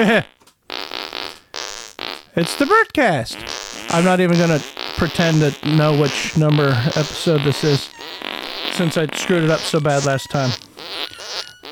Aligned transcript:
It's 2.36 2.56
the 2.56 2.64
Bertcast. 2.64 3.92
I'm 3.92 4.04
not 4.04 4.20
even 4.20 4.38
going 4.38 4.58
to 4.58 4.64
pretend 4.96 5.40
to 5.42 5.76
know 5.76 6.00
which 6.00 6.38
number 6.38 6.68
episode 6.68 7.42
this 7.42 7.64
is 7.64 7.90
since 8.72 8.96
I 8.96 9.06
screwed 9.14 9.44
it 9.44 9.50
up 9.50 9.60
so 9.60 9.78
bad 9.78 10.06
last 10.06 10.30
time. 10.30 10.50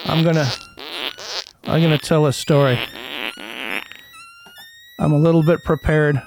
I'm 0.05 0.23
going 0.25 0.35
to 0.35 0.53
I'm 1.65 1.81
going 1.81 1.97
to 1.97 2.05
tell 2.05 2.27
a 2.27 2.33
story. 2.35 2.79
I'm 5.01 5.13
a 5.13 5.19
little 5.19 5.43
bit 5.43 5.65
prepared 5.65 6.21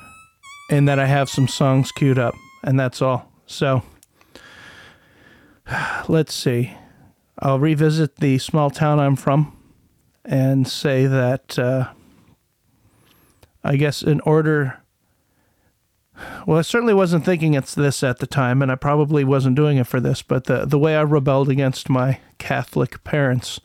in 0.72 0.86
that 0.86 0.98
I 0.98 1.06
have 1.06 1.30
some 1.30 1.48
songs 1.48 1.92
queued 1.92 2.18
up 2.18 2.34
and 2.64 2.80
that's 2.80 3.02
all. 3.02 3.32
So 3.46 3.84
let's 6.08 6.34
see. 6.34 6.74
I'll 7.38 7.60
revisit 7.60 8.16
the 8.16 8.40
small 8.40 8.72
town 8.72 9.00
I'm 9.00 9.16
from 9.16 9.56
and 10.24 10.68
say 10.68 11.08
that 11.08 11.58
uh, 11.58 11.90
I 13.64 13.76
guess 13.76 14.02
in 14.02 14.20
order. 14.22 14.78
Well, 16.46 16.60
I 16.60 16.62
certainly 16.62 16.94
wasn't 16.94 17.26
thinking 17.26 17.56
it's 17.56 17.74
this 17.74 18.04
at 18.04 18.20
the 18.20 18.28
time, 18.28 18.62
and 18.62 18.72
I 18.72 18.76
probably 18.76 19.24
wasn't 19.24 19.56
doing 19.56 19.78
it 19.78 19.88
for 19.88 20.00
this, 20.00 20.22
but 20.22 20.44
the, 20.44 20.66
the 20.66 20.78
way 20.78 20.96
I 20.96 21.02
rebelled 21.02 21.50
against 21.50 21.90
my 21.90 22.20
Catholic 22.38 23.04
parents 23.04 23.60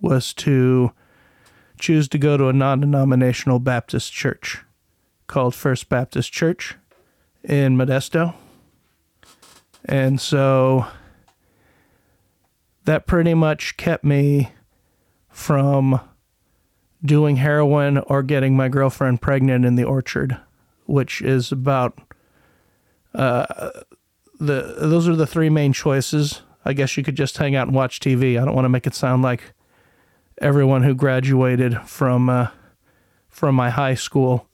was 0.00 0.32
to 0.34 0.92
choose 1.78 2.08
to 2.08 2.18
go 2.18 2.36
to 2.36 2.48
a 2.48 2.52
non 2.52 2.80
denominational 2.80 3.58
Baptist 3.58 4.12
church 4.12 4.60
called 5.26 5.54
First 5.54 5.88
Baptist 5.88 6.32
Church 6.32 6.76
in 7.42 7.76
Modesto. 7.76 8.34
And 9.84 10.20
so 10.20 10.86
that 12.84 13.06
pretty 13.06 13.34
much 13.34 13.76
kept 13.76 14.04
me 14.04 14.52
from 15.32 16.00
doing 17.04 17.36
heroin 17.36 17.98
or 17.98 18.22
getting 18.22 18.56
my 18.56 18.68
girlfriend 18.68 19.20
pregnant 19.20 19.64
in 19.64 19.74
the 19.74 19.84
orchard, 19.84 20.38
which 20.86 21.20
is 21.20 21.50
about 21.50 21.98
uh, 23.14 23.70
the 24.38 24.76
those 24.78 25.08
are 25.08 25.16
the 25.16 25.26
three 25.26 25.50
main 25.50 25.72
choices. 25.72 26.42
I 26.64 26.74
guess 26.74 26.96
you 26.96 27.02
could 27.02 27.16
just 27.16 27.36
hang 27.38 27.56
out 27.56 27.66
and 27.66 27.74
watch 27.74 27.98
TV. 27.98 28.40
I 28.40 28.44
don't 28.44 28.54
want 28.54 28.66
to 28.66 28.70
make 28.70 28.86
it 28.86 28.94
sound 28.94 29.22
like 29.22 29.52
everyone 30.38 30.82
who 30.82 30.94
graduated 30.94 31.80
from 31.82 32.28
uh, 32.28 32.48
from 33.28 33.54
my 33.54 33.70
high 33.70 33.94
school 33.94 34.46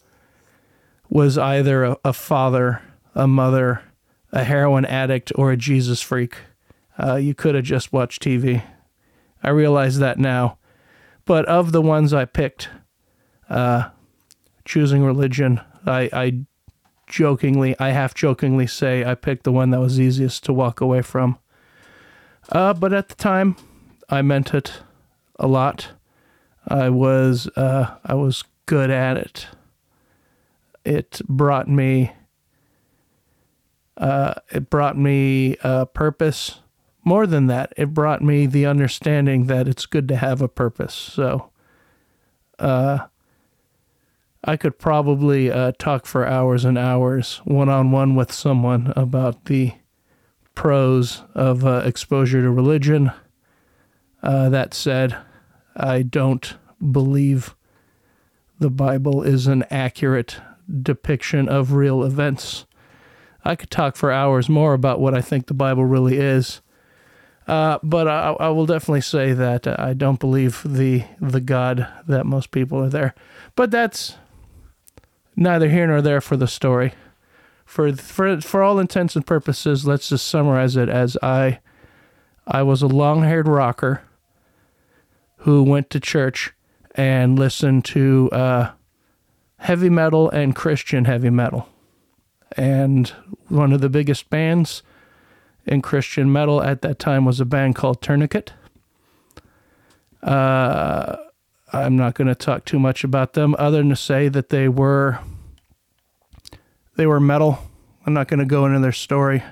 was 1.11 1.39
either 1.39 1.84
a, 1.84 1.97
a, 2.05 2.12
father, 2.12 2.83
a 3.15 3.27
mother, 3.27 3.83
a 4.31 4.45
heroin 4.45 4.84
addict, 4.84 5.33
or 5.34 5.51
a 5.51 5.56
Jesus 5.56 6.03
freak. 6.03 6.37
Uh, 7.03 7.17
you 7.17 7.34
could 7.34 7.55
have 7.55 7.65
just 7.65 7.93
watched 7.93 8.23
TV. 8.23 8.62
I 9.43 9.51
realize 9.51 9.99
that 9.99 10.19
now. 10.19 10.58
But 11.29 11.45
of 11.45 11.73
the 11.73 11.83
ones 11.83 12.15
I 12.15 12.25
picked, 12.25 12.71
uh, 13.51 13.91
choosing 14.65 15.05
religion, 15.05 15.61
I, 15.84 16.09
I 16.11 16.41
jokingly, 17.07 17.79
I 17.79 17.91
half 17.91 18.15
jokingly 18.15 18.67
say 18.67 19.05
I 19.05 19.15
picked 19.15 19.45
the 19.45 19.53
one 19.53 19.69
that 19.73 19.79
was 19.79 20.01
easiest 20.01 20.43
to 20.45 20.55
walk 20.55 20.81
away 20.81 21.03
from. 21.03 21.39
Uh, 22.51 22.73
but 22.73 22.95
at 22.95 23.11
the 23.11 23.15
time, 23.15 23.56
I 24.09 24.23
meant 24.23 24.55
it 24.55 24.81
a 25.39 25.47
lot. 25.47 25.89
I 26.67 26.89
was 26.89 27.47
uh, 27.56 27.99
I 28.06 28.15
was 28.15 28.45
good 28.65 28.89
at 28.89 29.19
it. 29.19 29.49
It 30.83 31.21
brought 31.29 31.69
me 31.69 32.12
uh, 33.99 34.33
it 34.51 34.71
brought 34.71 34.97
me 34.97 35.59
a 35.62 35.84
purpose 35.84 36.61
more 37.09 37.27
than 37.27 37.47
that, 37.47 37.73
it 37.77 37.95
brought 37.95 38.23
me 38.23 38.47
the 38.47 38.67
understanding 38.67 39.47
that 39.47 39.67
it's 39.67 39.87
good 39.87 40.06
to 40.09 40.17
have 40.17 40.42
a 40.42 40.48
purpose. 40.48 40.95
So, 40.95 41.50
uh, 42.59 43.06
I 44.44 44.56
could 44.56 44.78
probably 44.78 45.50
uh, 45.50 45.72
talk 45.78 46.06
for 46.06 46.27
hours 46.27 46.65
and 46.65 46.78
hours 46.78 47.41
one 47.44 47.69
on 47.69 47.91
one 47.91 48.15
with 48.15 48.33
someone 48.33 48.93
about 48.94 49.47
the 49.47 49.72
pros 50.55 51.22
of 51.34 51.65
uh, 51.65 51.83
exposure 51.84 52.43
to 52.43 52.50
religion. 52.50 53.10
Uh, 54.22 54.49
that 54.49 54.75
said, 54.75 55.16
I 55.77 56.03
don't 56.03 56.56
believe 56.93 57.54
the 58.59 58.71
Bible 58.71 59.22
is 59.22 59.47
an 59.47 59.65
accurate 59.71 60.41
depiction 60.83 61.49
of 61.49 61.72
real 61.72 62.04
events. 62.04 62.66
I 63.44 63.56
could 63.56 63.71
talk 63.71 63.97
for 63.97 64.12
hours 64.12 64.49
more 64.49 64.75
about 64.75 65.00
what 65.00 65.15
I 65.15 65.21
think 65.21 65.47
the 65.47 65.54
Bible 65.54 65.84
really 65.84 66.19
is. 66.19 66.60
Uh, 67.48 67.78
but 67.82 68.06
I, 68.06 68.36
I, 68.38 68.48
will 68.50 68.66
definitely 68.66 69.00
say 69.00 69.32
that 69.32 69.66
I 69.81 69.94
don't 69.94 70.20
believe 70.20 70.62
the 70.66 71.04
the 71.19 71.41
God 71.41 71.88
that 72.06 72.26
most 72.26 72.50
people 72.50 72.78
are 72.78 72.91
there. 72.91 73.14
But 73.56 73.70
that's 73.70 74.16
neither 75.34 75.70
here 75.70 75.86
nor 75.86 76.03
there 76.03 76.20
for 76.20 76.36
the 76.36 76.47
story. 76.47 76.92
For 77.64 77.94
for 77.97 78.42
for 78.42 78.62
all 78.62 78.78
intents 78.78 79.16
and 79.16 79.26
purposes, 79.26 79.86
let's 79.86 80.10
just 80.10 80.26
summarize 80.26 80.76
it 80.76 80.91
as 80.91 81.16
I 81.22 81.60
I 82.47 82.62
was 82.62 82.82
a 82.82 82.86
long-haired 82.86 83.48
rocker 83.48 84.03
who 85.38 85.62
went 85.62 85.88
to 85.91 86.00
church 86.00 86.53
and 86.97 87.38
listened 87.38 87.86
to 87.86 88.28
uh, 88.30 88.72
heavy 89.56 89.88
metal 89.88 90.28
and 90.28 90.54
Christian 90.54 91.06
heavy 91.06 91.30
metal. 91.30 91.66
And 92.59 93.09
one 93.48 93.72
of 93.72 93.80
the 93.80 93.88
biggest 93.88 94.28
bands 94.28 94.82
in 95.69 95.83
Christian 95.83 96.33
metal 96.33 96.62
at 96.62 96.83
that 96.83 96.99
time 96.99 97.25
was 97.25 97.41
a 97.41 97.45
band 97.45 97.77
called 97.77 98.01
Tourniquet. 98.01 98.53
Uh, 100.23 101.17
I'm 101.73 101.97
not 101.97 102.15
going 102.15 102.29
to 102.29 102.34
talk 102.34 102.65
too 102.65 102.79
much 102.79 103.05
about 103.05 103.34
them, 103.34 103.55
other 103.59 103.78
than 103.78 103.91
to 103.91 103.97
say 103.97 104.28
that 104.28 104.49
they 104.49 104.69
were 104.69 105.21
they 106.97 107.07
were 107.07 107.21
metal. 107.21 107.59
I'm 108.05 108.15
not 108.15 108.27
going 108.27 108.41
to 108.41 108.47
go 108.47 108.67
into 108.67 108.81
their 108.81 108.93
story, 108.93 109.45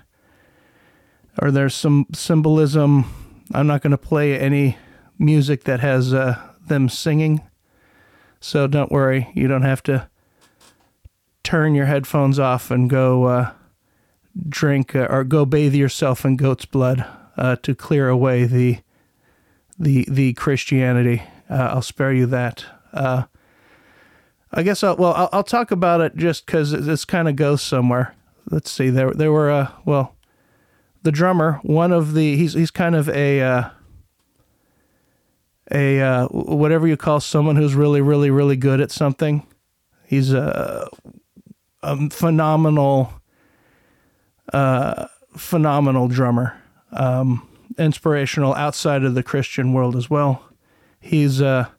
or 1.41 1.51
there's 1.51 1.75
some 1.75 2.07
symbolism. 2.13 3.05
I'm 3.53 3.67
not 3.67 3.83
going 3.83 3.93
to 3.93 3.99
play 3.99 4.39
any 4.39 4.79
music 5.19 5.65
that 5.65 5.81
has 5.81 6.13
uh, 6.13 6.37
them 6.67 6.89
singing, 6.89 7.43
so 8.41 8.67
don't 8.67 8.91
worry. 8.91 9.31
You 9.35 9.47
don't 9.47 9.63
have 9.63 9.83
to 9.85 10.09
turn 11.45 11.75
your 11.77 11.87
headphones 11.87 12.41
off 12.41 12.73
and 12.73 12.91
go 12.91 13.25
uh, 13.25 13.53
drink 14.49 14.95
uh, 14.95 15.07
or 15.11 15.25
go 15.25 15.45
bathe 15.45 15.75
yourself 15.75 16.25
in 16.25 16.37
goat's 16.37 16.65
blood 16.65 17.05
uh, 17.37 17.57
to 17.63 17.75
clear 17.75 18.09
away 18.09 18.45
the 18.45 18.79
the 19.79 20.07
the 20.09 20.33
Christianity. 20.35 21.23
Uh, 21.49 21.55
I'll 21.55 21.83
spare 21.83 22.13
you 22.13 22.27
that. 22.27 22.65
Uh, 22.93 23.25
I 24.53 24.63
guess 24.63 24.83
I'll 24.83 24.97
well 24.97 25.13
I'll, 25.15 25.29
I'll 25.33 25.45
talk 25.45 25.71
about 25.71 26.01
it 26.01 26.17
just 26.17 26.47
because 26.47 26.71
this 26.71 27.05
kind 27.05 27.29
of 27.29 27.37
goes 27.37 27.63
somewhere. 27.63 28.15
Let's 28.51 28.71
see. 28.71 28.91
There 28.91 29.13
there 29.13 29.33
were 29.33 29.51
uh 29.51 29.71
well 29.85 30.17
the 31.03 31.13
drummer 31.13 31.61
one 31.63 31.93
of 31.93 32.15
the 32.15 32.37
he's 32.37 32.55
he's 32.55 32.71
kind 32.71 32.95
of 32.95 33.09
a 33.09 33.41
uh, 33.41 33.71
a 35.71 36.01
uh, 36.01 36.27
whatever 36.29 36.87
you 36.87 36.97
call 36.97 37.21
someone 37.21 37.57
who's 37.57 37.75
really 37.75 38.01
really 38.01 38.31
really 38.31 38.57
good 38.57 38.81
at 38.81 38.91
something. 38.91 39.47
He's 40.07 40.33
a, 40.33 40.89
a 41.83 42.11
phenomenal 42.11 43.13
uh, 44.53 45.07
phenomenal 45.37 46.09
drummer, 46.09 46.61
um, 46.93 47.49
inspirational 47.79 48.55
outside 48.55 49.05
of 49.05 49.15
the 49.15 49.23
Christian 49.23 49.73
world 49.73 49.97
as 49.97 50.09
well. 50.09 50.43
He's 51.01 51.41
a 51.41 51.73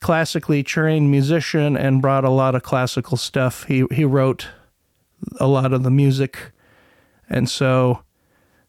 classically 0.00 0.62
trained 0.62 1.10
musician 1.10 1.76
and 1.76 2.02
brought 2.02 2.24
a 2.24 2.30
lot 2.30 2.54
of 2.54 2.62
classical 2.62 3.16
stuff. 3.16 3.64
He 3.64 3.84
he 3.90 4.04
wrote 4.04 4.48
a 5.40 5.46
lot 5.46 5.72
of 5.72 5.82
the 5.82 5.90
music, 5.90 6.52
and 7.28 7.48
so 7.48 8.02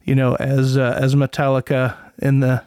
you 0.07 0.15
know, 0.15 0.36
as 0.36 0.77
uh, 0.77 0.98
as 1.00 1.15
Metallica 1.15 1.95
in 2.19 2.39
the 2.39 2.63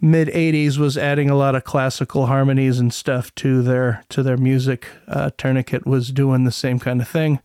mid 0.00 0.26
80s 0.28 0.76
was 0.76 0.98
adding 0.98 1.30
a 1.30 1.36
lot 1.36 1.54
of 1.54 1.62
classical 1.62 2.26
harmonies 2.26 2.80
and 2.80 2.92
stuff 2.92 3.32
to 3.36 3.62
their 3.62 4.02
to 4.08 4.22
their 4.22 4.36
music. 4.36 4.88
Uh, 5.06 5.30
Tourniquet 5.38 5.86
was 5.86 6.10
doing 6.10 6.42
the 6.42 6.50
same 6.50 6.80
kind 6.80 7.00
of 7.00 7.08
thing. 7.08 7.38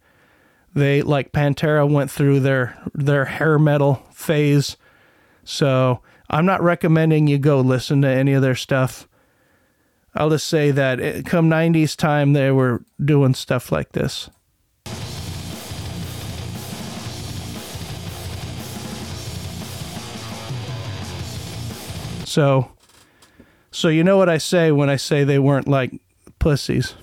They 0.78 1.02
like 1.02 1.32
Pantera 1.32 1.92
went 1.92 2.12
through 2.12 2.42
their 2.42 2.78
their 2.94 3.26
hair 3.26 3.58
metal 3.58 3.96
phase. 4.14 4.78
So 5.44 6.02
I'm 6.30 6.46
not 6.46 6.62
recommending 6.62 7.26
you 7.26 7.40
go 7.40 7.62
listen 7.62 8.04
to 8.04 8.08
any 8.08 8.34
of 8.34 8.44
their 8.44 8.54
stuff. 8.54 9.08
I'll 10.14 10.30
just 10.30 10.46
say 10.46 10.70
that 10.70 11.00
it, 11.00 11.26
come 11.26 11.50
90s 11.50 11.96
time, 11.96 12.34
they 12.34 12.52
were 12.52 12.84
doing 13.04 13.34
stuff 13.34 13.72
like 13.72 13.94
this. 13.94 14.30
So, 22.24 22.72
so 23.72 23.88
you 23.88 24.04
know 24.04 24.18
what 24.18 24.30
I 24.30 24.38
say 24.38 24.72
when 24.72 24.92
I 24.92 24.98
say 24.98 25.24
they 25.24 25.40
weren't 25.40 25.68
like 25.68 26.00
pussies. 26.38 26.94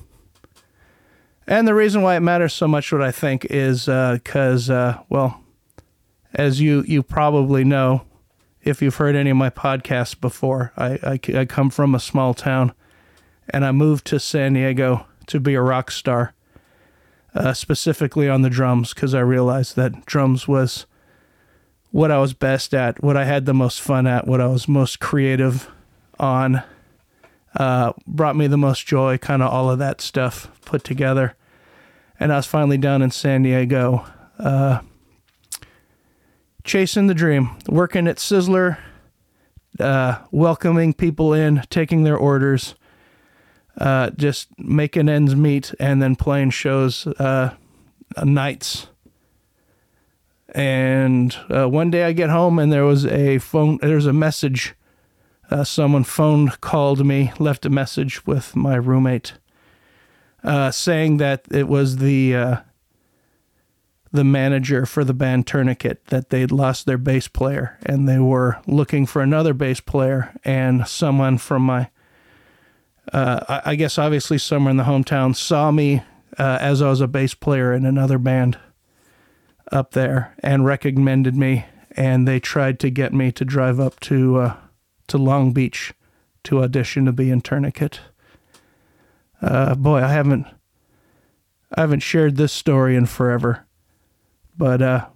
And 1.46 1.68
the 1.68 1.74
reason 1.74 2.02
why 2.02 2.16
it 2.16 2.20
matters 2.20 2.54
so 2.54 2.66
much, 2.66 2.90
what 2.90 3.02
I 3.02 3.10
think, 3.10 3.44
is 3.46 3.86
because, 3.86 4.70
uh, 4.70 4.74
uh, 4.74 5.02
well, 5.08 5.40
as 6.34 6.60
you, 6.60 6.84
you 6.86 7.02
probably 7.02 7.64
know, 7.64 8.02
if 8.62 8.80
you've 8.80 8.96
heard 8.96 9.14
any 9.14 9.30
of 9.30 9.36
my 9.36 9.50
podcasts 9.50 10.18
before, 10.18 10.72
I, 10.76 10.98
I, 11.02 11.38
I 11.38 11.44
come 11.44 11.68
from 11.68 11.94
a 11.94 12.00
small 12.00 12.32
town 12.32 12.72
and 13.50 13.64
I 13.64 13.72
moved 13.72 14.06
to 14.06 14.18
San 14.18 14.54
Diego 14.54 15.06
to 15.26 15.38
be 15.38 15.54
a 15.54 15.60
rock 15.60 15.90
star, 15.90 16.32
uh, 17.34 17.52
specifically 17.52 18.28
on 18.28 18.42
the 18.42 18.50
drums, 18.50 18.94
because 18.94 19.14
I 19.14 19.20
realized 19.20 19.76
that 19.76 20.06
drums 20.06 20.48
was 20.48 20.86
what 21.90 22.10
I 22.10 22.18
was 22.18 22.32
best 22.32 22.72
at, 22.72 23.02
what 23.02 23.16
I 23.16 23.24
had 23.24 23.44
the 23.44 23.54
most 23.54 23.80
fun 23.80 24.06
at, 24.06 24.26
what 24.26 24.40
I 24.40 24.46
was 24.46 24.66
most 24.66 24.98
creative 24.98 25.70
on, 26.18 26.62
uh, 27.54 27.92
brought 28.06 28.36
me 28.36 28.46
the 28.46 28.56
most 28.56 28.86
joy, 28.86 29.18
kind 29.18 29.42
of 29.42 29.50
all 29.50 29.70
of 29.70 29.78
that 29.78 30.00
stuff 30.00 30.50
put 30.64 30.84
together. 30.84 31.34
And 32.18 32.32
I 32.32 32.36
was 32.36 32.46
finally 32.46 32.78
down 32.78 33.02
in 33.02 33.10
San 33.10 33.42
Diego, 33.42 34.06
uh, 34.38 34.80
chasing 36.62 37.06
the 37.06 37.14
dream, 37.14 37.50
working 37.68 38.06
at 38.06 38.16
Sizzler, 38.16 38.78
uh, 39.80 40.18
welcoming 40.30 40.94
people 40.94 41.32
in, 41.32 41.62
taking 41.70 42.04
their 42.04 42.16
orders, 42.16 42.74
uh, 43.78 44.10
just 44.10 44.48
making 44.58 45.08
ends 45.08 45.34
meet, 45.34 45.74
and 45.80 46.00
then 46.00 46.14
playing 46.16 46.50
shows 46.50 47.06
uh, 47.06 47.54
nights. 48.22 48.88
And 50.54 51.36
uh, 51.50 51.68
one 51.68 51.90
day 51.90 52.04
I 52.04 52.12
get 52.12 52.30
home 52.30 52.60
and 52.60 52.72
there 52.72 52.84
was 52.84 53.04
a 53.06 53.38
phone, 53.38 53.78
there's 53.82 54.06
a 54.06 54.12
message. 54.12 54.74
Uh, 55.54 55.62
someone 55.62 56.02
phoned, 56.02 56.60
called 56.60 57.06
me, 57.06 57.32
left 57.38 57.64
a 57.64 57.70
message 57.70 58.26
with 58.26 58.56
my 58.56 58.74
roommate, 58.74 59.34
uh, 60.42 60.72
saying 60.72 61.18
that 61.18 61.44
it 61.52 61.68
was 61.68 61.98
the 61.98 62.58
the 64.10 64.24
manager 64.24 64.84
for 64.84 65.04
the 65.04 65.14
band 65.14 65.46
Tourniquet 65.46 66.06
that 66.06 66.30
they'd 66.30 66.50
lost 66.50 66.86
their 66.86 66.98
bass 66.98 67.26
player 67.26 67.78
and 67.84 68.08
they 68.08 68.20
were 68.20 68.58
looking 68.66 69.06
for 69.06 69.22
another 69.22 69.52
bass 69.52 69.80
player 69.80 70.32
and 70.44 70.86
someone 70.86 71.36
from 71.38 71.62
my 71.62 71.90
uh, 73.12 73.60
I 73.64 73.74
guess 73.74 73.98
obviously 73.98 74.38
somewhere 74.38 74.70
in 74.70 74.76
the 74.76 74.84
hometown 74.84 75.34
saw 75.34 75.72
me 75.72 76.02
uh, 76.38 76.58
as 76.60 76.80
I 76.80 76.90
was 76.90 77.00
a 77.00 77.08
bass 77.08 77.34
player 77.34 77.72
in 77.72 77.84
another 77.84 78.18
band 78.18 78.58
up 79.72 79.92
there 79.92 80.34
and 80.40 80.64
recommended 80.64 81.36
me 81.36 81.66
and 81.90 82.26
they 82.26 82.38
tried 82.38 82.78
to 82.80 82.90
get 82.90 83.12
me 83.12 83.32
to 83.32 83.44
drive 83.44 83.80
up 83.80 83.98
to 84.00 84.36
uh, 84.38 84.56
to 85.08 85.18
Long 85.18 85.52
Beach 85.52 85.92
to 86.44 86.62
audition 86.62 87.04
to 87.06 87.12
be 87.12 87.30
in 87.30 87.40
Tourniquet. 87.40 88.00
Uh, 89.42 89.74
boy, 89.74 90.02
I 90.02 90.08
haven't 90.08 90.46
I 91.76 91.80
haven't 91.80 92.00
shared 92.00 92.36
this 92.36 92.52
story 92.52 92.96
in 92.96 93.06
forever. 93.06 93.66
But 94.56 94.80
uh, 94.80 95.06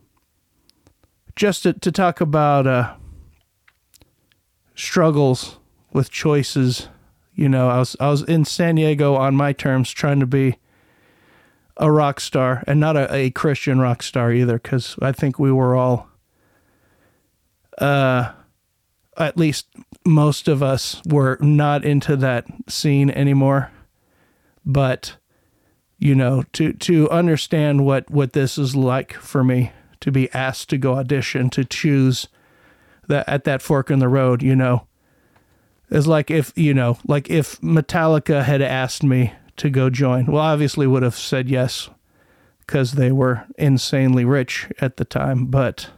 just 1.37 1.63
to, 1.63 1.73
to 1.73 1.93
talk 1.93 2.21
about 2.21 2.67
uh, 2.67 2.95
struggles 4.75 5.59
with 5.93 6.11
choices, 6.11 6.89
you 7.35 7.49
know, 7.49 7.69
I 7.69 7.79
was 7.79 7.97
I 8.01 8.09
was 8.09 8.23
in 8.23 8.45
San 8.45 8.75
Diego 8.75 9.15
on 9.15 9.37
my 9.37 9.53
terms, 9.53 9.91
trying 9.91 10.21
to 10.21 10.27
be 10.27 10.57
a 11.77 11.93
rock 11.93 12.19
star, 12.19 12.65
and 12.67 12.81
not 12.81 12.97
a, 12.97 13.15
a 13.15 13.31
Christian 13.31 13.79
rock 13.79 14.03
star 14.03 14.33
either, 14.33 14.59
because 14.59 14.97
I 15.01 15.13
think 15.13 15.39
we 15.39 15.53
were 15.53 15.77
all, 15.77 16.09
uh, 17.79 18.33
at 19.19 19.37
least 19.37 19.67
most 20.07 20.49
of 20.49 20.63
us 20.63 21.03
were 21.07 21.37
not 21.41 21.85
into 21.85 22.17
that 22.17 22.47
scene 22.69 23.11
anymore, 23.11 23.71
but 24.65 25.17
you 25.99 26.15
know, 26.15 26.45
to 26.53 26.73
to 26.75 27.11
understand 27.11 27.85
what 27.85 28.09
what 28.11 28.33
this 28.33 28.57
is 28.57 28.77
like 28.77 29.15
for 29.15 29.43
me 29.43 29.73
to 30.01 30.13
be 30.13 30.33
asked 30.33 30.71
to 30.71 30.79
go 30.79 30.95
audition 30.95 31.51
to 31.51 31.65
choose 31.65 32.29
that 33.09 33.29
at 33.29 33.45
that 33.45 33.63
fork 33.63 33.91
in 33.91 33.99
the 33.99 34.09
road, 34.09 34.43
you 34.43 34.55
know, 34.55 34.87
is 35.91 36.07
like 36.07 36.31
if 36.31 36.57
you 36.57 36.73
know, 36.73 36.99
like 37.07 37.29
if 37.29 37.61
Metallica 37.61 38.45
had 38.45 38.63
asked 38.63 39.03
me 39.03 39.33
to 39.57 39.71
go 39.71 39.91
join, 39.91 40.27
well, 40.27 40.43
obviously 40.43 40.87
would 40.87 41.03
have 41.03 41.17
said 41.17 41.49
yes 41.49 41.91
because 42.61 42.93
they 42.93 43.11
were 43.11 43.45
insanely 43.57 44.25
rich 44.25 44.69
at 44.81 44.99
the 44.99 45.05
time, 45.05 45.47
but 45.47 45.91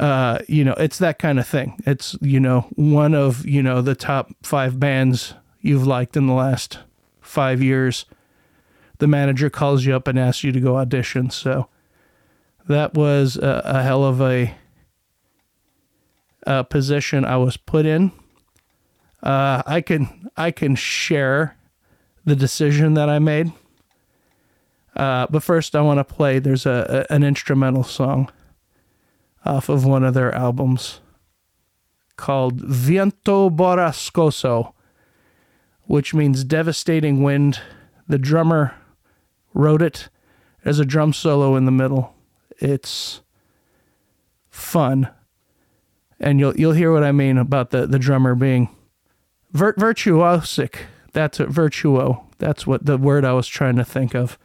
uh, 0.00 0.38
you 0.48 0.64
know, 0.64 0.74
it's 0.74 0.98
that 0.98 1.18
kind 1.18 1.38
of 1.38 1.46
thing. 1.46 1.80
It's 1.86 2.16
you 2.20 2.40
know 2.40 2.62
one 2.74 3.14
of 3.14 3.46
you 3.46 3.62
know 3.62 3.80
the 3.80 3.94
top 3.94 4.30
five 4.42 4.80
bands 4.80 5.34
you've 5.60 5.86
liked 5.86 6.16
in 6.16 6.26
the 6.26 6.34
last 6.34 6.78
five 7.20 7.62
years 7.62 8.04
the 8.98 9.08
manager 9.08 9.50
calls 9.50 9.84
you 9.84 9.94
up 9.94 10.08
and 10.08 10.18
asks 10.18 10.44
you 10.44 10.52
to 10.52 10.60
go 10.60 10.76
audition. 10.76 11.30
So 11.30 11.68
that 12.68 12.94
was 12.94 13.36
a, 13.36 13.62
a 13.64 13.82
hell 13.82 14.04
of 14.04 14.20
a, 14.20 14.54
a, 16.46 16.64
position 16.64 17.24
I 17.24 17.36
was 17.36 17.56
put 17.56 17.86
in. 17.86 18.12
Uh, 19.22 19.62
I 19.66 19.80
can 19.80 20.30
I 20.36 20.50
can 20.50 20.74
share 20.74 21.56
the 22.24 22.36
decision 22.36 22.94
that 22.94 23.08
I 23.08 23.18
made. 23.18 23.52
Uh, 24.94 25.26
but 25.28 25.42
first, 25.42 25.74
I 25.74 25.80
want 25.80 25.98
to 25.98 26.04
play. 26.04 26.38
There's 26.38 26.66
a, 26.66 27.06
a, 27.10 27.12
an 27.12 27.24
instrumental 27.24 27.84
song 27.84 28.30
off 29.44 29.68
of 29.68 29.84
one 29.84 30.04
of 30.04 30.14
their 30.14 30.34
albums 30.34 31.00
called 32.16 32.60
Viento 32.60 33.50
Borrascoso, 33.50 34.72
which 35.84 36.14
means 36.14 36.44
devastating 36.44 37.22
wind. 37.22 37.60
The 38.08 38.18
drummer 38.18 38.74
wrote 39.52 39.82
it. 39.82 40.08
as 40.64 40.78
a 40.78 40.84
drum 40.84 41.12
solo 41.12 41.56
in 41.56 41.66
the 41.66 41.70
middle. 41.70 42.14
It's 42.58 43.20
fun. 44.50 45.08
And 46.18 46.40
you'll 46.40 46.56
you'll 46.56 46.72
hear 46.72 46.92
what 46.92 47.04
I 47.04 47.12
mean 47.12 47.36
about 47.36 47.70
the, 47.70 47.86
the 47.86 47.98
drummer 47.98 48.34
being 48.34 48.68
vir- 49.52 49.74
virtuosic. 49.74 50.76
That's 51.12 51.38
a 51.40 51.46
virtuo. 51.46 52.24
That's 52.38 52.66
what 52.66 52.86
the 52.86 52.96
word 52.96 53.24
I 53.24 53.32
was 53.32 53.46
trying 53.46 53.76
to 53.76 53.84
think 53.84 54.14
of. 54.14 54.38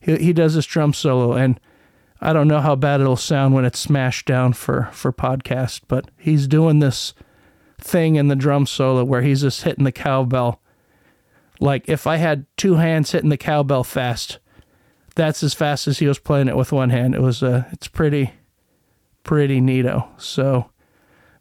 He 0.00 0.16
he 0.16 0.32
does 0.32 0.54
this 0.54 0.64
drum 0.66 0.94
solo 0.94 1.32
and 1.34 1.60
I 2.20 2.32
don't 2.32 2.48
know 2.48 2.60
how 2.60 2.74
bad 2.74 3.00
it'll 3.00 3.16
sound 3.16 3.54
when 3.54 3.64
it's 3.64 3.78
smashed 3.78 4.26
down 4.26 4.52
for 4.52 4.88
for 4.92 5.12
podcast, 5.12 5.82
but 5.88 6.10
he's 6.18 6.46
doing 6.48 6.80
this 6.80 7.14
thing 7.80 8.16
in 8.16 8.28
the 8.28 8.36
drum 8.36 8.66
solo 8.66 9.04
where 9.04 9.22
he's 9.22 9.42
just 9.42 9.62
hitting 9.62 9.84
the 9.84 9.92
cowbell. 9.92 10.60
Like 11.60 11.88
if 11.88 12.06
I 12.06 12.16
had 12.16 12.46
two 12.56 12.74
hands 12.74 13.12
hitting 13.12 13.30
the 13.30 13.36
cowbell 13.36 13.84
fast, 13.84 14.38
that's 15.14 15.42
as 15.42 15.54
fast 15.54 15.86
as 15.88 15.98
he 15.98 16.06
was 16.06 16.18
playing 16.18 16.48
it 16.48 16.56
with 16.56 16.72
one 16.72 16.90
hand. 16.90 17.14
It 17.14 17.22
was 17.22 17.42
uh, 17.42 17.64
it's 17.72 17.88
pretty 17.88 18.32
pretty 19.22 19.60
neato. 19.60 20.08
So 20.20 20.70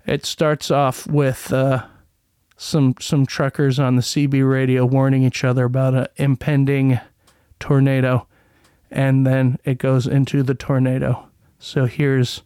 it 0.05 0.25
starts 0.25 0.71
off 0.71 1.07
with 1.07 1.51
uh, 1.51 1.85
some 2.55 2.95
some 2.99 3.25
truckers 3.25 3.79
on 3.79 3.95
the 3.95 4.01
CB 4.01 4.49
radio 4.49 4.85
warning 4.85 5.23
each 5.23 5.43
other 5.43 5.65
about 5.65 5.93
an 5.93 6.07
impending 6.17 6.99
tornado, 7.59 8.27
and 8.91 9.25
then 9.25 9.57
it 9.63 9.77
goes 9.77 10.07
into 10.07 10.43
the 10.43 10.55
tornado. 10.55 11.27
So 11.59 11.85
here's 11.85 12.43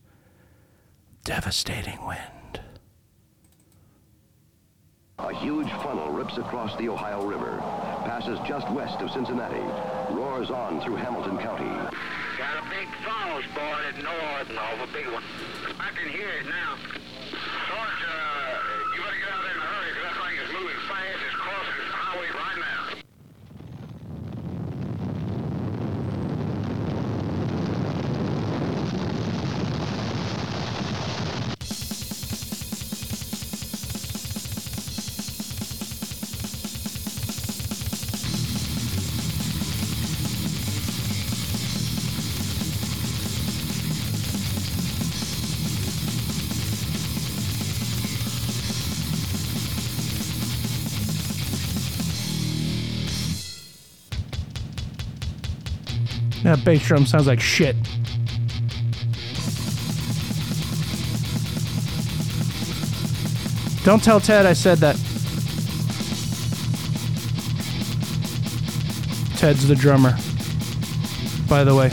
devastating 1.24 2.05
wind. 2.05 2.62
A 5.19 5.33
huge 5.36 5.69
funnel 5.83 6.12
rips 6.12 6.38
across 6.38 6.75
the 6.77 6.89
Ohio 6.89 7.24
River, 7.25 7.57
passes 8.05 8.39
just 8.48 8.69
west 8.71 9.01
of 9.01 9.12
Cincinnati, 9.12 9.62
roars 10.13 10.50
on 10.50 10.81
through 10.81 10.95
Hamilton 10.95 11.38
County. 11.38 11.69
Got 12.38 12.57
a 12.57 12.69
big 12.69 12.88
funnel 13.05 13.41
spotted 13.51 14.03
north 14.03 14.50
of 14.50 14.89
a 14.89 14.91
big 14.91 15.05
one. 15.13 15.24
I 15.79 15.89
can 15.91 16.10
hear 16.10 16.27
it 16.27 16.48
now. 16.48 16.75
That 56.43 56.65
bass 56.65 56.86
drum 56.86 57.05
sounds 57.05 57.27
like 57.27 57.39
shit. 57.39 57.75
Don't 63.83 64.03
tell 64.03 64.19
Ted 64.19 64.45
I 64.45 64.53
said 64.53 64.77
that. 64.79 64.95
Ted's 69.38 69.67
the 69.67 69.75
drummer. 69.75 70.15
By 71.48 71.63
the 71.63 71.75
way. 71.75 71.91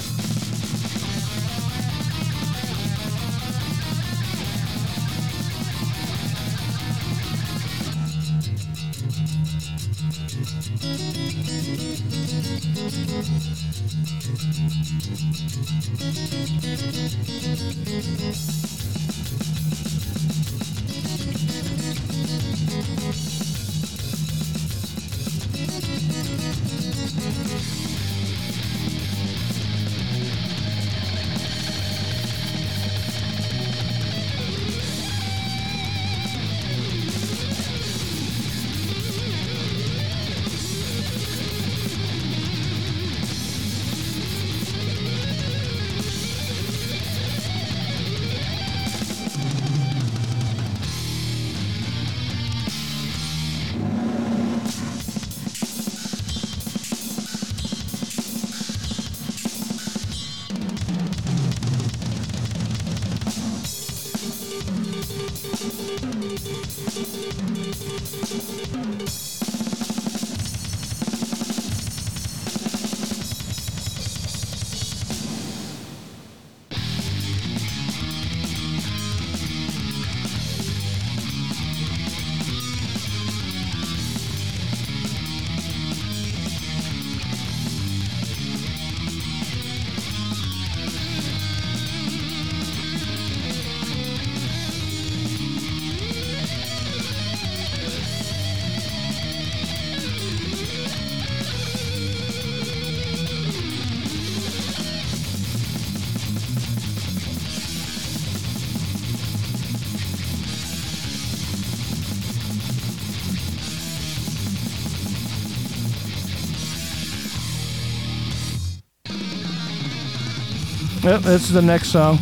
Yep, 121.03 121.21
this 121.21 121.43
is 121.45 121.53
the 121.53 121.63
next 121.63 121.89
song. 121.91 122.19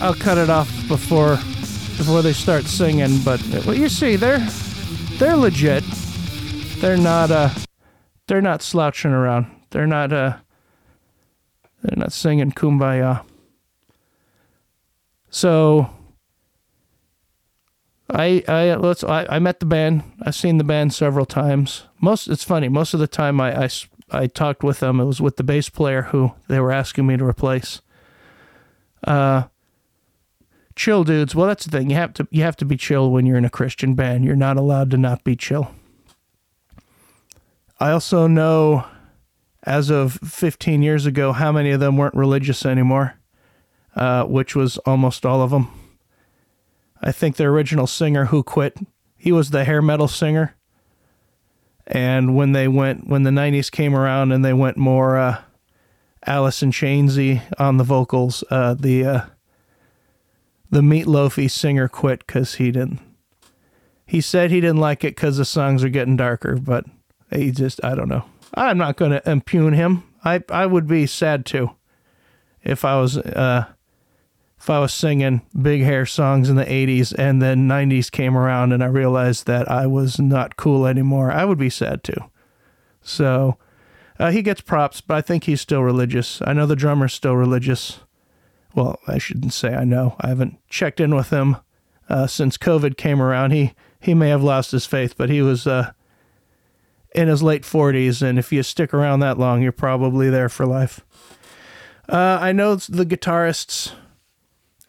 I'll 0.00 0.14
cut 0.14 0.38
it 0.38 0.48
off 0.50 0.68
before 0.88 1.36
before 1.98 2.22
they 2.22 2.32
start 2.32 2.64
singing, 2.64 3.18
but 3.22 3.40
well, 3.66 3.74
you 3.74 3.88
see, 3.88 4.16
they're 4.16 4.44
they're 5.18 5.36
legit. 5.36 5.84
They're 6.80 6.96
not 6.96 7.30
uh 7.30 7.50
they're 8.26 8.40
not 8.40 8.62
slouching 8.62 9.12
around. 9.12 9.46
They're 9.70 9.86
not 9.86 10.12
uh 10.12 10.38
they're 11.82 11.98
not 11.98 12.12
singing 12.12 12.50
kumbaya. 12.50 13.24
So 15.30 15.90
I 18.10 18.42
I 18.48 18.74
let's 18.74 19.04
I, 19.04 19.26
I 19.28 19.38
met 19.38 19.60
the 19.60 19.66
band. 19.66 20.02
I've 20.22 20.34
seen 20.34 20.58
the 20.58 20.64
band 20.64 20.94
several 20.94 21.26
times. 21.26 21.84
Most 22.00 22.26
it's 22.26 22.42
funny. 22.42 22.68
Most 22.68 22.94
of 22.94 23.00
the 23.00 23.06
time 23.06 23.40
I, 23.40 23.64
I 23.64 23.68
I 24.12 24.26
talked 24.26 24.62
with 24.62 24.80
them. 24.80 25.00
It 25.00 25.04
was 25.06 25.20
with 25.20 25.36
the 25.36 25.42
bass 25.42 25.68
player 25.68 26.02
who 26.02 26.32
they 26.48 26.60
were 26.60 26.72
asking 26.72 27.06
me 27.06 27.16
to 27.16 27.24
replace. 27.24 27.80
Uh, 29.04 29.44
chill 30.76 31.04
dudes. 31.04 31.34
Well, 31.34 31.46
that's 31.46 31.64
the 31.64 31.70
thing. 31.70 31.90
You 31.90 31.96
have 31.96 32.12
to 32.14 32.28
you 32.30 32.42
have 32.42 32.56
to 32.56 32.64
be 32.64 32.76
chill 32.76 33.10
when 33.10 33.26
you're 33.26 33.38
in 33.38 33.44
a 33.44 33.50
Christian 33.50 33.94
band. 33.94 34.24
You're 34.24 34.36
not 34.36 34.56
allowed 34.56 34.90
to 34.90 34.96
not 34.96 35.24
be 35.24 35.34
chill. 35.34 35.74
I 37.80 37.90
also 37.90 38.26
know, 38.28 38.84
as 39.64 39.90
of 39.90 40.14
15 40.14 40.82
years 40.82 41.04
ago, 41.04 41.32
how 41.32 41.50
many 41.50 41.70
of 41.70 41.80
them 41.80 41.96
weren't 41.96 42.14
religious 42.14 42.64
anymore, 42.64 43.14
uh, 43.96 44.24
which 44.24 44.54
was 44.54 44.78
almost 44.78 45.26
all 45.26 45.42
of 45.42 45.50
them. 45.50 45.68
I 47.00 47.10
think 47.10 47.36
the 47.36 47.44
original 47.44 47.88
singer 47.88 48.26
who 48.26 48.44
quit, 48.44 48.78
he 49.16 49.32
was 49.32 49.50
the 49.50 49.64
hair 49.64 49.82
metal 49.82 50.06
singer. 50.06 50.54
And 51.86 52.36
when 52.36 52.52
they 52.52 52.68
went, 52.68 53.08
when 53.08 53.24
the 53.24 53.30
90s 53.30 53.70
came 53.70 53.94
around 53.94 54.32
and 54.32 54.44
they 54.44 54.52
went 54.52 54.76
more 54.76 55.16
uh, 55.16 55.42
in 56.26 56.70
Chainsy 56.70 57.42
on 57.58 57.76
the 57.76 57.84
vocals, 57.84 58.44
uh, 58.50 58.74
the 58.74 59.04
uh, 59.04 59.20
the 60.70 60.80
Meatloafy 60.80 61.50
singer 61.50 61.88
quit 61.88 62.26
because 62.26 62.54
he 62.54 62.70
didn't. 62.70 63.00
He 64.06 64.20
said 64.20 64.50
he 64.50 64.60
didn't 64.60 64.78
like 64.80 65.04
it 65.04 65.16
because 65.16 65.36
the 65.36 65.44
songs 65.44 65.84
are 65.84 65.88
getting 65.88 66.16
darker, 66.16 66.56
but 66.56 66.84
he 67.30 67.50
just, 67.50 67.82
I 67.84 67.94
don't 67.94 68.08
know. 68.08 68.24
I'm 68.54 68.78
not 68.78 68.96
going 68.96 69.12
to 69.12 69.30
impugn 69.30 69.72
him. 69.72 70.04
I 70.24 70.42
I 70.48 70.66
would 70.66 70.86
be 70.86 71.06
sad 71.06 71.46
too 71.46 71.70
if 72.62 72.84
I 72.84 73.00
was 73.00 73.18
uh, 73.18 73.66
if 74.62 74.70
I 74.70 74.78
was 74.78 74.94
singing 74.94 75.42
big 75.60 75.82
hair 75.82 76.06
songs 76.06 76.48
in 76.48 76.54
the 76.54 76.64
80s 76.64 77.12
and 77.18 77.42
then 77.42 77.66
90s 77.66 78.08
came 78.12 78.36
around 78.36 78.70
and 78.70 78.80
I 78.80 78.86
realized 78.86 79.48
that 79.48 79.68
I 79.68 79.88
was 79.88 80.20
not 80.20 80.56
cool 80.56 80.86
anymore, 80.86 81.32
I 81.32 81.44
would 81.44 81.58
be 81.58 81.68
sad 81.68 82.04
too. 82.04 82.30
So 83.00 83.58
uh, 84.20 84.30
he 84.30 84.40
gets 84.40 84.60
props, 84.60 85.00
but 85.00 85.16
I 85.16 85.20
think 85.20 85.44
he's 85.44 85.60
still 85.60 85.82
religious. 85.82 86.40
I 86.46 86.52
know 86.52 86.66
the 86.66 86.76
drummer's 86.76 87.12
still 87.12 87.34
religious. 87.34 88.02
Well, 88.72 89.00
I 89.08 89.18
shouldn't 89.18 89.52
say 89.52 89.74
I 89.74 89.82
know. 89.82 90.14
I 90.20 90.28
haven't 90.28 90.60
checked 90.68 91.00
in 91.00 91.12
with 91.12 91.30
him 91.30 91.56
uh, 92.08 92.28
since 92.28 92.56
COVID 92.56 92.96
came 92.96 93.20
around. 93.20 93.50
He 93.50 93.74
he 93.98 94.14
may 94.14 94.28
have 94.28 94.44
lost 94.44 94.70
his 94.70 94.86
faith, 94.86 95.16
but 95.18 95.28
he 95.28 95.42
was 95.42 95.66
uh, 95.66 95.90
in 97.16 97.26
his 97.26 97.42
late 97.42 97.62
40s, 97.62 98.22
and 98.22 98.38
if 98.38 98.52
you 98.52 98.62
stick 98.62 98.94
around 98.94 99.18
that 99.20 99.40
long, 99.40 99.60
you're 99.60 99.72
probably 99.72 100.30
there 100.30 100.48
for 100.48 100.66
life. 100.66 101.00
Uh, 102.08 102.38
I 102.40 102.52
know 102.52 102.76
the 102.76 103.04
guitarists 103.06 103.92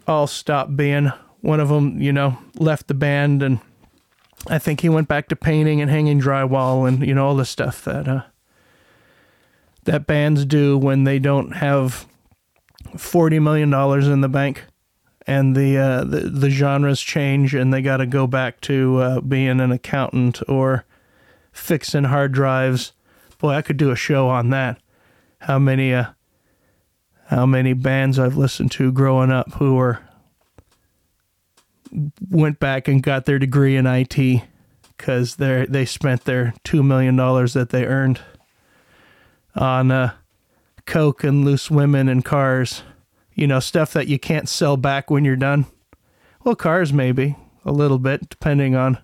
all 0.07 0.27
stopped 0.27 0.75
being. 0.75 1.12
One 1.41 1.60
of 1.60 1.69
them, 1.69 2.01
you 2.01 2.13
know, 2.13 2.38
left 2.55 2.88
the 2.88 2.93
band, 2.93 3.43
and 3.43 3.60
I 4.48 4.60
think 4.60 4.81
he 4.81 4.89
went 4.89 5.07
back 5.07 5.27
to 5.29 5.36
painting 5.36 5.81
and 5.81 5.89
hanging 5.89 6.22
drywall 6.22 6.88
and 6.88 7.05
you 7.05 7.13
know 7.13 7.27
all 7.27 7.36
the 7.36 7.45
stuff 7.45 7.83
that 7.86 8.07
uh, 8.07 8.24
that 9.83 10.07
bands 10.07 10.45
do 10.45 10.77
when 10.77 11.03
they 11.03 11.19
don't 11.19 11.55
have 11.57 12.07
forty 12.98 13.39
million 13.39 13.69
dollars 13.69 14.07
in 14.07 14.22
the 14.22 14.29
bank, 14.29 14.65
and 15.27 15.55
the 15.55 15.77
uh, 15.77 16.03
the 16.03 16.22
the 16.22 16.50
genres 16.50 17.01
change, 17.01 17.53
and 17.53 17.74
they 17.74 17.81
got 17.81 17.98
to 17.98 18.05
go 18.05 18.27
back 18.27 18.62
to 18.62 18.98
uh, 18.98 19.22
being 19.22 19.60
an 19.60 19.72
accountant 19.72 20.41
or 20.48 20.86
fixing 21.51 22.05
hard 22.05 22.31
drives. 22.31 22.93
Boy, 23.38 23.51
I 23.51 23.62
could 23.62 23.77
do 23.77 23.91
a 23.91 23.95
show 23.95 24.29
on 24.29 24.50
that. 24.51 24.79
How 25.39 25.60
many 25.60 25.93
uh, 25.93 26.12
how 27.33 27.47
many 27.47 27.73
bands 27.73 28.19
I've 28.19 28.37
listened 28.37 28.71
to 28.73 28.91
growing 28.91 29.31
up 29.31 29.53
who 29.53 29.73
were 29.73 29.99
went 32.29 32.59
back 32.59 32.87
and 32.87 33.01
got 33.01 33.25
their 33.25 33.39
degree 33.39 33.75
in 33.75 33.87
IT 33.87 34.43
because 34.95 35.37
they 35.37 35.65
they 35.67 35.85
spent 35.85 36.25
their 36.25 36.53
two 36.63 36.83
million 36.83 37.15
dollars 37.15 37.53
that 37.53 37.71
they 37.71 37.85
earned 37.85 38.21
on 39.55 39.89
uh, 39.89 40.13
coke 40.85 41.23
and 41.23 41.43
loose 41.43 41.71
women 41.71 42.07
and 42.07 42.23
cars. 42.23 42.83
You 43.33 43.47
know, 43.47 43.59
stuff 43.59 43.93
that 43.93 44.07
you 44.07 44.19
can't 44.19 44.47
sell 44.47 44.77
back 44.77 45.09
when 45.09 45.25
you're 45.25 45.35
done. 45.35 45.65
Well, 46.43 46.55
cars 46.55 46.93
maybe 46.93 47.35
a 47.65 47.71
little 47.71 47.97
bit, 47.97 48.29
depending 48.29 48.75
on 48.75 48.99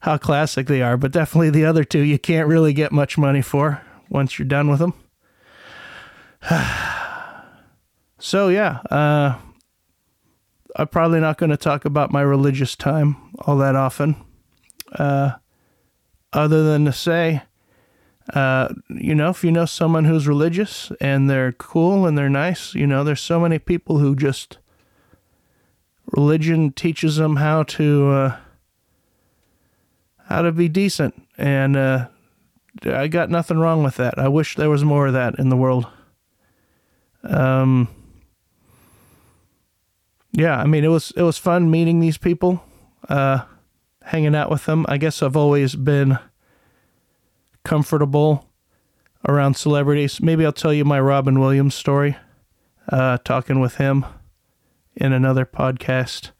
how 0.00 0.18
classic 0.18 0.66
they 0.66 0.82
are, 0.82 0.96
but 0.96 1.12
definitely 1.12 1.50
the 1.50 1.64
other 1.64 1.84
two 1.84 2.00
you 2.00 2.18
can't 2.18 2.48
really 2.48 2.72
get 2.72 2.90
much 2.90 3.16
money 3.16 3.42
for 3.42 3.82
once 4.08 4.36
you're 4.36 4.48
done 4.48 4.68
with 4.68 4.80
them. 4.80 4.94
so 8.18 8.48
yeah, 8.48 8.80
uh, 8.90 9.38
I'm 10.76 10.88
probably 10.88 11.20
not 11.20 11.38
going 11.38 11.50
to 11.50 11.56
talk 11.56 11.84
about 11.84 12.12
my 12.12 12.22
religious 12.22 12.76
time 12.76 13.16
all 13.40 13.56
that 13.58 13.76
often, 13.76 14.16
uh, 14.92 15.32
other 16.32 16.62
than 16.62 16.84
to 16.84 16.92
say, 16.92 17.42
uh, 18.34 18.68
you 18.88 19.14
know, 19.14 19.30
if 19.30 19.44
you 19.44 19.52
know 19.52 19.66
someone 19.66 20.04
who's 20.04 20.26
religious 20.26 20.90
and 21.00 21.30
they're 21.30 21.52
cool 21.52 22.06
and 22.06 22.18
they're 22.18 22.28
nice, 22.28 22.74
you 22.74 22.86
know, 22.86 23.04
there's 23.04 23.20
so 23.20 23.38
many 23.38 23.58
people 23.58 23.98
who 23.98 24.16
just 24.16 24.58
religion 26.12 26.72
teaches 26.72 27.16
them 27.16 27.36
how 27.36 27.62
to 27.62 28.10
uh, 28.10 28.36
how 30.24 30.42
to 30.42 30.50
be 30.50 30.68
decent, 30.68 31.14
and 31.38 31.76
uh, 31.76 32.08
I 32.84 33.06
got 33.06 33.30
nothing 33.30 33.58
wrong 33.58 33.84
with 33.84 33.96
that. 33.96 34.18
I 34.18 34.28
wish 34.28 34.56
there 34.56 34.70
was 34.70 34.84
more 34.84 35.06
of 35.06 35.12
that 35.12 35.38
in 35.38 35.48
the 35.48 35.56
world. 35.56 35.86
Um, 37.22 37.88
yeah, 40.36 40.58
I 40.58 40.66
mean 40.66 40.84
it 40.84 40.88
was 40.88 41.12
it 41.16 41.22
was 41.22 41.38
fun 41.38 41.70
meeting 41.70 41.98
these 41.98 42.18
people, 42.18 42.62
uh, 43.08 43.40
hanging 44.02 44.34
out 44.34 44.50
with 44.50 44.66
them. 44.66 44.84
I 44.86 44.98
guess 44.98 45.22
I've 45.22 45.36
always 45.36 45.74
been 45.74 46.18
comfortable 47.64 48.46
around 49.26 49.54
celebrities. 49.54 50.20
Maybe 50.20 50.44
I'll 50.44 50.52
tell 50.52 50.74
you 50.74 50.84
my 50.84 51.00
Robin 51.00 51.40
Williams 51.40 51.74
story. 51.74 52.16
Uh, 52.86 53.16
talking 53.24 53.60
with 53.60 53.76
him 53.76 54.04
in 54.94 55.14
another 55.14 55.46
podcast. 55.46 56.32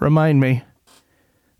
Remind 0.00 0.40
me. 0.40 0.64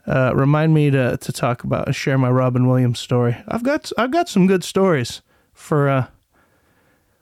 Uh, 0.06 0.32
remind 0.34 0.72
me 0.72 0.90
to, 0.90 1.18
to 1.18 1.30
talk 1.32 1.62
about 1.62 1.94
share 1.94 2.16
my 2.16 2.30
Robin 2.30 2.66
Williams 2.66 2.99
story. 3.00 3.37
I've 3.46 3.62
got 3.62 3.92
I've 3.99 4.11
got 4.11 4.30
some 4.30 4.46
good 4.46 4.64
stories 4.64 5.20
for 5.52 5.90
uh 5.90 6.06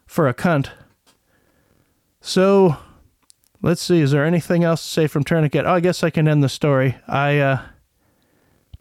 for 0.06 0.28
a 0.28 0.34
cunt. 0.34 0.68
So 2.20 2.76
let's 3.62 3.83
see, 3.83 4.00
is 4.00 4.11
there 4.11 4.25
anything 4.25 4.64
else 4.64 4.83
to 4.83 4.88
say 4.88 5.07
from 5.07 5.25
Tourniquet? 5.25 5.64
Oh, 5.67 5.75
I 5.75 5.81
guess 5.81 6.02
I 6.02 6.11
can 6.11 6.29
end 6.29 6.43
the 6.43 6.49
story. 6.49 6.97
I 7.07 7.38
uh 7.38 7.62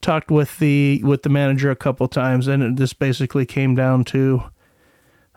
talked 0.01 0.31
with 0.31 0.59
the 0.59 1.01
with 1.03 1.23
the 1.23 1.29
manager 1.29 1.69
a 1.69 1.75
couple 1.75 2.07
times 2.07 2.47
and 2.47 2.79
it 2.79 2.99
basically 2.99 3.45
came 3.45 3.75
down 3.75 4.03
to 4.05 4.43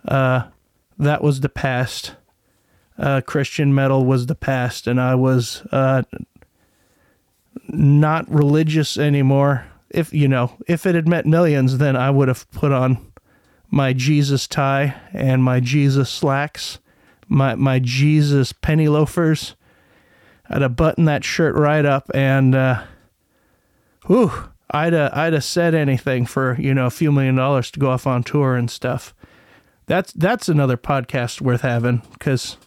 uh 0.07 0.45
that 0.99 1.23
was 1.23 1.41
the 1.41 1.49
past. 1.49 2.15
Uh 2.97 3.21
Christian 3.21 3.75
metal 3.75 4.05
was 4.05 4.27
the 4.27 4.35
past 4.35 4.87
and 4.87 5.01
I 5.01 5.15
was 5.15 5.67
uh 5.73 6.03
not 7.69 8.29
religious 8.31 8.97
anymore. 8.97 9.67
If 9.91 10.13
you 10.13 10.29
know, 10.29 10.57
if 10.67 10.87
it 10.87 10.95
had 10.95 11.09
meant 11.09 11.27
millions, 11.27 11.79
then 11.79 11.97
I 11.97 12.11
would 12.11 12.29
have 12.29 12.51
put 12.51 12.73
on 12.73 13.13
my 13.71 13.93
Jesus 13.93 14.47
tie 14.47 14.95
and 15.13 15.43
my 15.43 15.59
Jesus 15.59 16.11
slacks, 16.11 16.79
my 17.33 17.55
my 17.55 17.79
Jesus 17.79 18.53
penny 18.53 18.89
loafers. 18.89 19.57
I'd 20.49 20.63
have 20.63 20.77
buttoned 20.77 21.09
that 21.09 21.25
shirt 21.25 21.55
right 21.55 21.85
up 21.85 22.11
and 22.15 22.55
uh 22.55 22.83
whew, 24.07 24.31
I'd 24.71 24.93
have, 24.93 25.13
I'd 25.15 25.33
have 25.33 25.45
said 25.45 25.75
anything 25.75 26.27
for, 26.27 26.57
you 26.61 26.75
know, 26.75 26.87
a 26.87 26.91
few 26.91 27.11
million 27.11 27.37
dollars 27.37 27.71
to 27.73 27.81
go 27.81 27.91
off 27.91 28.07
on 28.07 28.23
tour 28.23 28.55
and 28.57 28.71
stuff. 28.71 29.15
That's 29.87 30.13
that's 30.13 30.49
another 30.49 30.77
podcast 30.77 31.41
worth 31.41 31.63
having 31.63 32.03
cuz 32.19 32.59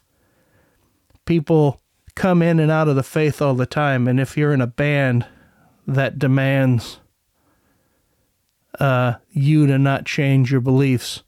people 1.26 1.82
come 2.16 2.42
in 2.42 2.60
and 2.60 2.72
out 2.72 2.88
of 2.88 2.96
the 2.96 3.04
faith 3.04 3.42
all 3.42 3.56
the 3.56 3.66
time 3.66 4.08
and 4.08 4.20
if 4.20 4.38
you're 4.38 4.54
in 4.54 4.62
a 4.62 4.68
band 4.68 5.26
that 5.86 6.18
demands 6.18 7.00
uh, 8.80 9.16
you 9.32 9.68
to 9.68 9.78
not 9.78 10.06
change 10.06 10.52
your 10.52 10.62
beliefs 10.62 11.24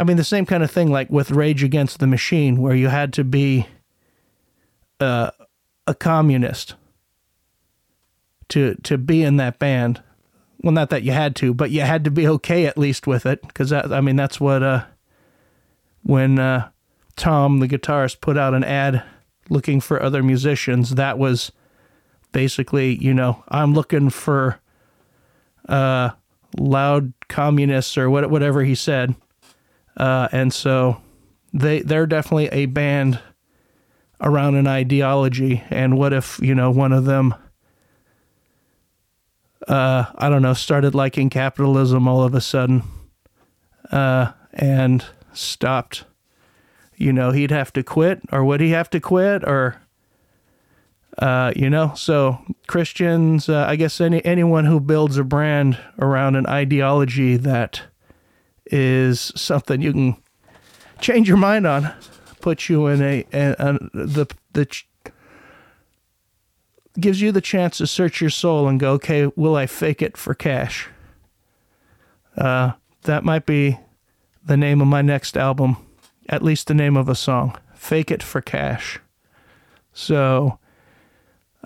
i 0.00 0.04
mean 0.04 0.16
the 0.16 0.24
same 0.24 0.46
kind 0.46 0.62
of 0.62 0.70
thing 0.70 0.90
like 0.90 1.10
with 1.10 1.30
rage 1.30 1.62
against 1.62 1.98
the 1.98 2.06
machine 2.06 2.60
where 2.60 2.74
you 2.74 2.88
had 2.88 3.12
to 3.12 3.24
be 3.24 3.66
uh, 4.98 5.30
a 5.86 5.94
communist 5.94 6.74
to 8.48 8.74
to 8.82 8.98
be 8.98 9.22
in 9.22 9.36
that 9.36 9.58
band 9.58 10.02
well 10.62 10.72
not 10.72 10.90
that 10.90 11.02
you 11.02 11.12
had 11.12 11.36
to 11.36 11.54
but 11.54 11.70
you 11.70 11.80
had 11.80 12.04
to 12.04 12.10
be 12.10 12.26
okay 12.26 12.66
at 12.66 12.76
least 12.76 13.06
with 13.06 13.24
it 13.24 13.40
because 13.42 13.72
i 13.72 14.00
mean 14.00 14.16
that's 14.16 14.40
what 14.40 14.62
uh 14.62 14.84
when 16.02 16.38
uh 16.38 16.68
tom 17.16 17.60
the 17.60 17.68
guitarist 17.68 18.20
put 18.20 18.36
out 18.36 18.54
an 18.54 18.64
ad 18.64 19.02
looking 19.50 19.80
for 19.80 20.02
other 20.02 20.22
musicians. 20.22 20.94
That 20.94 21.18
was 21.18 21.52
basically, 22.32 22.96
you 23.04 23.12
know, 23.12 23.44
I'm 23.48 23.74
looking 23.74 24.08
for 24.08 24.60
uh, 25.68 26.10
loud 26.56 27.12
communists 27.28 27.98
or 27.98 28.08
what, 28.08 28.30
whatever 28.30 28.62
he 28.62 28.74
said. 28.74 29.14
Uh, 30.00 30.28
and 30.32 30.52
so 30.52 31.00
they 31.52 31.80
they're 31.82 32.06
definitely 32.06 32.48
a 32.48 32.66
band 32.66 33.20
around 34.20 34.54
an 34.54 34.66
ideology. 34.66 35.62
And 35.70 35.98
what 35.98 36.12
if 36.12 36.38
you 36.42 36.54
know 36.54 36.70
one 36.70 36.92
of 36.92 37.04
them? 37.04 37.34
Uh, 39.68 40.06
I 40.16 40.28
don't 40.30 40.42
know, 40.42 40.54
started 40.54 40.94
liking 40.94 41.28
capitalism 41.28 42.08
all 42.08 42.22
of 42.22 42.34
a 42.34 42.40
sudden, 42.40 42.82
uh, 43.92 44.32
and 44.54 45.04
stopped 45.34 46.04
you 47.00 47.14
know, 47.14 47.30
he'd 47.30 47.50
have 47.50 47.72
to 47.72 47.82
quit, 47.82 48.20
or 48.30 48.44
would 48.44 48.60
he 48.60 48.70
have 48.70 48.90
to 48.90 49.00
quit, 49.00 49.42
or, 49.44 49.80
uh, 51.16 51.50
you 51.56 51.70
know, 51.70 51.92
so 51.96 52.38
Christians, 52.66 53.48
uh, 53.48 53.64
I 53.66 53.76
guess 53.76 54.02
any 54.02 54.22
anyone 54.22 54.66
who 54.66 54.80
builds 54.80 55.16
a 55.16 55.24
brand 55.24 55.78
around 55.98 56.36
an 56.36 56.46
ideology 56.46 57.38
that 57.38 57.84
is 58.70 59.32
something 59.36 59.82
you 59.82 59.92
can 59.92 60.16
change 61.00 61.28
your 61.28 61.36
mind 61.36 61.66
on, 61.66 61.92
puts 62.40 62.68
you 62.68 62.86
in 62.86 63.02
a, 63.02 63.26
a, 63.32 63.54
a 63.58 63.72
the 63.92 64.26
the 64.52 64.82
gives 66.98 67.20
you 67.20 67.32
the 67.32 67.40
chance 67.40 67.78
to 67.78 67.86
search 67.86 68.20
your 68.20 68.30
soul 68.30 68.66
and 68.68 68.80
go, 68.80 68.92
okay, 68.92 69.26
will 69.36 69.56
I 69.56 69.66
fake 69.66 70.02
it 70.02 70.16
for 70.16 70.34
cash? 70.34 70.88
Uh, 72.36 72.72
that 73.02 73.24
might 73.24 73.46
be 73.46 73.78
the 74.44 74.56
name 74.56 74.80
of 74.80 74.88
my 74.88 75.02
next 75.02 75.36
album 75.36 75.76
at 76.30 76.42
least 76.42 76.68
the 76.68 76.74
name 76.74 76.96
of 76.96 77.08
a 77.08 77.14
song 77.14 77.58
Fake 77.74 78.10
It 78.10 78.22
for 78.22 78.40
Cash. 78.40 79.00
So 79.92 80.58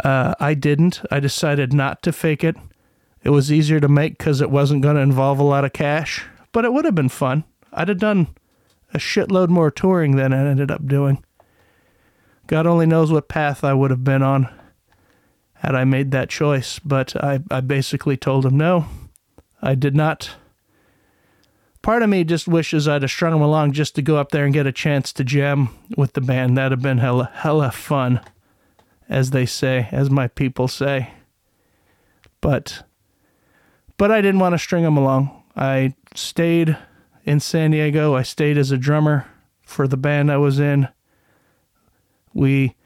uh, 0.03 0.35
I 0.41 0.55
didn't. 0.55 1.03
I 1.11 1.21
decided 1.21 1.73
not 1.73 2.03
to 2.03 2.13
fake 2.13 2.43
it. 2.43 2.57
It 3.23 3.31
was 3.31 3.53
easier 3.53 3.79
to 3.79 3.89
make 3.89 4.19
because 4.19 4.41
it 4.41 4.51
wasn't 4.51 4.83
going 4.83 4.97
to 4.97 5.03
involve 5.03 5.39
a 5.39 5.45
lot 5.45 5.65
of 5.65 5.73
cash, 5.73 6.25
but 6.55 6.65
it 6.65 6.73
would 6.73 6.87
have 6.87 6.95
been 6.95 7.11
fun. 7.11 7.45
I'd 7.75 7.89
have 7.89 7.99
done 7.99 8.29
a 8.95 8.99
shitload 8.99 9.51
more 9.51 9.71
touring 9.71 10.17
than 10.17 10.33
I 10.33 10.39
ended 10.49 10.71
up 10.71 10.87
doing. 10.87 11.23
God 12.47 12.67
only 12.67 12.87
knows 12.87 13.13
what 13.13 13.29
path 13.29 13.63
I 13.63 13.75
would 13.75 13.91
have 13.91 14.05
been 14.05 14.23
on 14.23 14.49
had 15.57 15.75
I 15.75 15.85
made 15.85 16.11
that 16.13 16.31
choice, 16.31 16.79
but 16.79 17.15
I, 17.23 17.41
I 17.51 17.61
basically 17.61 18.17
told 18.17 18.47
him 18.47 18.57
no. 18.57 18.87
I 19.61 19.75
did 19.75 19.95
not 19.95 20.37
part 21.85 22.03
of 22.03 22.09
me 22.09 22.25
just 22.25 22.49
wishes 22.49 22.89
I'd 22.89 23.03
have 23.03 23.11
strung 23.11 23.35
him 23.35 23.43
along 23.43 23.73
just 23.73 23.95
to 23.97 24.03
go 24.03 24.17
up 24.17 24.31
there 24.31 24.47
and 24.47 24.55
get 24.55 24.67
a 24.67 24.73
chance 24.73 25.13
to 25.13 25.23
jam 25.23 25.69
with 25.97 26.15
the 26.15 26.23
band. 26.23 26.57
That'd 26.57 26.73
have 26.73 26.83
been 26.83 26.99
hella 26.99 27.31
hella 27.35 27.71
fun, 27.71 28.21
as 29.09 29.31
they 29.31 29.45
say, 29.45 29.89
as 29.93 30.11
my 30.11 30.27
people 30.29 30.67
say. 30.67 31.11
But 32.41 32.85
but 33.99 34.11
I 34.11 34.23
didn't 34.23 34.41
want 34.41 34.55
to 34.55 34.59
string 34.59 34.83
him 34.83 34.97
along. 34.97 35.43
I 35.55 35.95
stayed 36.15 36.77
in 37.25 37.41
San 37.41 37.73
Diego. 37.73 38.15
I 38.15 38.23
stayed 38.23 38.59
as 38.59 38.71
a 38.71 38.79
drummer 38.79 39.27
for 39.63 39.87
the 39.87 39.97
band 39.97 40.31
I 40.31 40.37
was 40.37 40.59
in. 40.59 40.89
We 42.33 42.77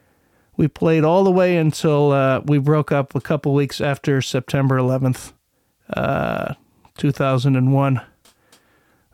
we 0.57 0.67
played 0.67 1.05
all 1.05 1.23
the 1.23 1.31
way 1.31 1.57
until 1.57 2.11
uh, 2.11 2.41
we 2.41 2.59
broke 2.59 2.91
up 2.91 3.15
a 3.15 3.21
couple 3.21 3.55
weeks 3.55 3.81
after 3.81 4.21
September 4.21 4.77
11th, 4.77 5.33
uh, 5.95 6.55
2001. 6.97 8.01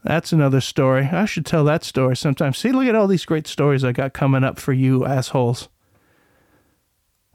That's 0.03 0.33
another 0.33 0.63
story. 0.63 1.05
I 1.05 1.27
should 1.27 1.45
tell 1.45 1.65
that 1.65 1.85
story 1.85 2.17
sometime. 2.17 2.55
See, 2.55 2.73
look 2.73 2.87
at 2.87 2.95
all 2.95 3.07
these 3.07 3.27
great 3.27 3.47
stories 3.47 3.85
I 3.85 3.93
got 3.93 4.15
coming 4.15 4.43
up 4.43 4.59
for 4.59 4.73
you 4.73 5.05
assholes. 5.05 5.69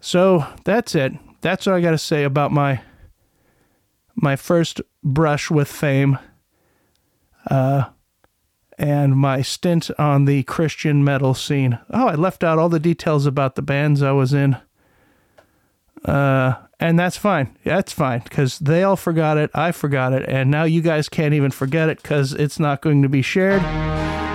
So 0.01 0.45
that's 0.63 0.95
it. 0.95 1.13
That's 1.41 1.67
what 1.67 1.75
I 1.75 1.81
got 1.81 1.91
to 1.91 1.97
say 1.97 2.23
about 2.23 2.51
my 2.51 2.81
my 4.15 4.35
first 4.35 4.81
brush 5.03 5.49
with 5.49 5.67
fame, 5.67 6.19
uh, 7.47 7.85
and 8.77 9.15
my 9.15 9.41
stint 9.41 9.91
on 9.99 10.25
the 10.25 10.43
Christian 10.43 11.03
metal 11.03 11.33
scene. 11.33 11.79
Oh, 11.89 12.07
I 12.07 12.15
left 12.15 12.43
out 12.43 12.57
all 12.57 12.69
the 12.69 12.79
details 12.79 13.25
about 13.25 13.55
the 13.55 13.61
bands 13.61 14.01
I 14.01 14.11
was 14.11 14.33
in. 14.33 14.57
Uh, 16.05 16.53
and 16.79 16.97
that's 16.97 17.17
fine. 17.17 17.57
That's 17.65 17.91
fine 17.91 18.21
because 18.21 18.57
they 18.59 18.83
all 18.83 18.95
forgot 18.95 19.37
it. 19.37 19.51
I 19.53 19.73
forgot 19.73 20.13
it. 20.13 20.23
And 20.29 20.49
now 20.49 20.63
you 20.63 20.81
guys 20.81 21.09
can't 21.09 21.33
even 21.33 21.51
forget 21.51 21.89
it 21.89 22.01
because 22.01 22.33
it's 22.33 22.57
not 22.57 22.81
going 22.81 23.01
to 23.01 23.09
be 23.09 23.21
shared. 23.21 23.61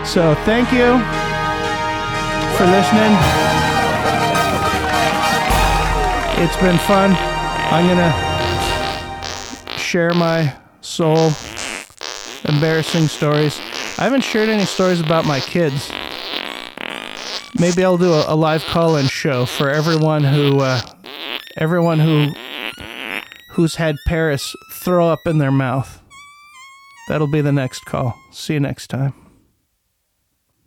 So 0.06 0.34
thank 0.44 0.70
you 0.70 0.98
for 2.58 2.66
listening. 2.66 3.14
It's 6.44 6.56
been 6.58 6.78
fun. 6.78 7.16
I'm 7.72 7.86
going 7.86 7.96
to 7.96 9.78
share 9.78 10.12
my 10.12 10.54
soul 10.82 11.30
embarrassing 12.44 13.08
stories. 13.08 13.58
I 13.98 14.04
haven't 14.04 14.24
shared 14.24 14.48
any 14.48 14.64
stories 14.64 15.00
about 15.00 15.24
my 15.26 15.40
kids. 15.40 15.90
Maybe 17.58 17.84
I'll 17.84 17.98
do 17.98 18.12
a, 18.12 18.24
a 18.28 18.34
live 18.34 18.64
call 18.64 18.96
in 18.96 19.06
show 19.06 19.46
for 19.46 19.70
everyone 19.70 20.24
who. 20.24 20.60
Uh, 20.60 20.80
everyone 21.56 22.00
who 22.00 22.32
who's 23.50 23.76
had 23.76 23.96
Paris 24.06 24.54
throw 24.72 25.08
up 25.08 25.26
in 25.26 25.38
their 25.38 25.52
mouth. 25.52 26.02
That'll 27.08 27.26
be 27.26 27.40
the 27.40 27.52
next 27.52 27.84
call. 27.84 28.18
See 28.32 28.54
you 28.54 28.60
next 28.60 28.88
time. 28.88 29.23